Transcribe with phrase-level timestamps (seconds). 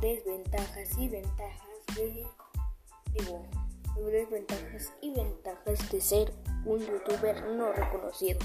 [0.00, 2.26] desventajas y ventajas de
[3.12, 3.44] digo
[4.08, 6.32] desventajas y ventajas de ser
[6.64, 8.38] un youtuber no reconocido.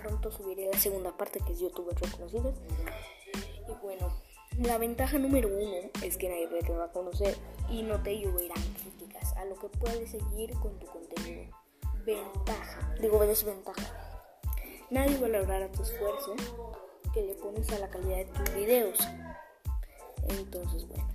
[0.00, 2.54] Pronto subiré la segunda parte que es youtubers reconocidos.
[3.68, 4.12] Y bueno,
[4.58, 7.36] la ventaja número uno es que nadie te va a conocer
[7.70, 11.44] y no te lloverán críticas a lo que puedes seguir con tu contenido.
[12.04, 14.22] Ventaja, digo desventaja.
[14.90, 16.34] Nadie va a lograr tu esfuerzo
[17.14, 18.98] que le pones a la calidad de tus videos.
[20.28, 21.08] Entonces, bueno.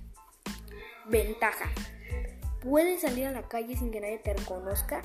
[1.06, 1.70] Ventaja.
[2.60, 5.02] Puedes salir a la calle sin que nadie te reconozca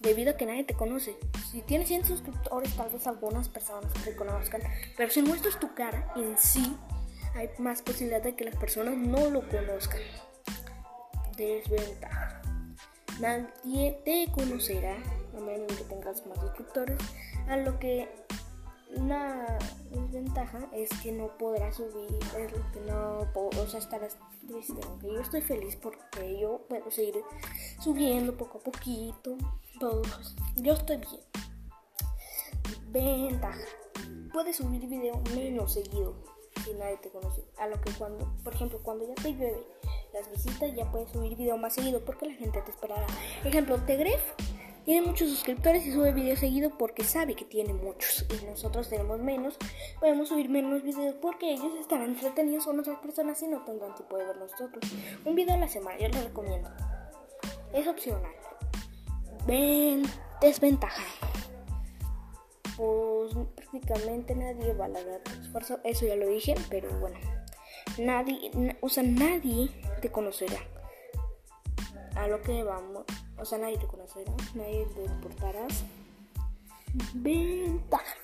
[0.00, 1.16] debido a que nadie te conoce.
[1.50, 4.62] Si tienes 100 suscriptores, tal vez algunas personas te conozcan,
[4.96, 6.76] pero si muestras tu cara en sí,
[7.34, 10.00] hay más posibilidad de que las personas no lo conozcan.
[11.36, 12.42] Desventaja.
[13.20, 14.96] Nadie te conocerá,
[15.36, 16.98] a menos que tengas más suscriptores,
[17.48, 18.08] a lo que
[18.96, 19.58] una
[19.90, 24.80] desventaja es que no podrás subir, es lo que no, o sea, estarás triste.
[24.86, 27.22] Aunque yo estoy feliz porque yo puedo seguir
[27.80, 29.36] subiendo poco a poquito,
[29.78, 30.36] todos.
[30.56, 31.22] Yo estoy bien.
[32.88, 33.60] Ventaja.
[34.32, 36.14] Puedes subir video menos seguido
[36.64, 37.44] si nadie te conoce.
[37.58, 39.66] A lo que cuando, por ejemplo, cuando ya te llueve
[40.12, 43.06] las visitas, ya puedes subir video más seguido porque la gente te esperará.
[43.44, 44.22] Ejemplo, Tegref
[44.84, 49.18] tiene muchos suscriptores y sube videos seguido porque sabe que tiene muchos y nosotros tenemos
[49.18, 49.56] menos.
[49.98, 54.18] Podemos subir menos videos porque ellos estarán entretenidos con otras personas y no tendrán tiempo
[54.18, 54.84] de ver nosotros.
[55.24, 56.70] Un video a la semana, yo les recomiendo.
[57.72, 58.32] Es opcional.
[59.46, 60.02] Ven,
[60.42, 61.02] desventaja.
[62.76, 65.80] Pues prácticamente nadie va a lograr tu esfuerzo.
[65.82, 67.18] Eso ya lo dije, pero bueno.
[67.98, 69.70] Nadie, o sea, nadie
[70.02, 70.58] te conocerá.
[72.16, 73.04] A lo que vamos
[73.38, 75.84] o sea, nadie te conocerá, nadie te importarás.
[77.14, 78.14] Ventaja.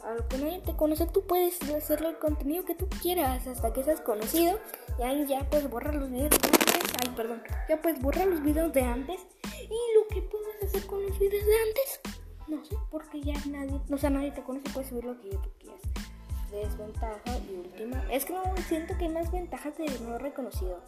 [0.00, 3.72] A lo que nadie te conoce, tú puedes hacerle el contenido que tú quieras hasta
[3.72, 4.58] que seas conocido.
[4.98, 6.92] Y ahí ya puedes borrar los videos de antes.
[7.02, 7.42] Ay, perdón.
[7.70, 9.20] Ya puedes borrar los videos de antes.
[9.62, 12.00] Y lo que puedes hacer con los videos de antes,
[12.48, 15.50] no sé, porque ya nadie, o sea, nadie te conoce, puedes subir lo que tú
[15.58, 15.80] quieras.
[16.50, 18.04] Desventaja y última.
[18.12, 20.82] Es que no siento que hay más ventajas de no reconocido.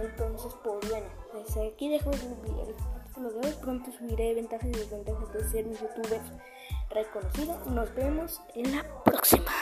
[0.00, 3.54] Entonces, pues bueno, pues aquí dejo el, capítulo de hoy.
[3.60, 6.20] Pronto subiré ventajas y desventajas de ser un youtuber
[6.90, 7.58] reconocido.
[7.66, 9.52] Nos vemos en la próxima.